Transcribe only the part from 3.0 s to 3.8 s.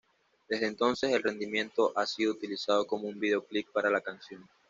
un videoclip